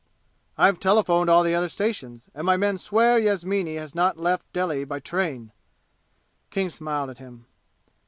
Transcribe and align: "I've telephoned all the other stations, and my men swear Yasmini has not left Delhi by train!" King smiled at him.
"I've 0.57 0.79
telephoned 0.79 1.29
all 1.29 1.43
the 1.43 1.53
other 1.53 1.69
stations, 1.69 2.27
and 2.33 2.43
my 2.43 2.57
men 2.57 2.79
swear 2.79 3.19
Yasmini 3.19 3.75
has 3.75 3.93
not 3.93 4.17
left 4.17 4.51
Delhi 4.51 4.83
by 4.83 4.99
train!" 4.99 5.51
King 6.49 6.71
smiled 6.71 7.11
at 7.11 7.19
him. 7.19 7.45